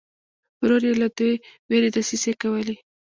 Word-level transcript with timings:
ورور 0.61 0.81
یې 0.87 0.93
له 1.01 1.07
دې 1.17 1.31
وېرې 1.69 1.89
دسیسې 1.95 2.31
کولې. 2.41 2.75